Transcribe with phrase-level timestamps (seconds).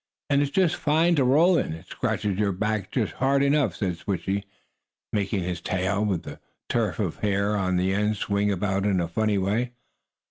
[0.31, 1.73] "And it's just fine to roll in.
[1.73, 4.45] It scratches your back just hard enough," said Switchie,
[5.13, 6.39] making his tail, with the
[6.69, 9.73] tuft of hair on the end, swing about in a funny way.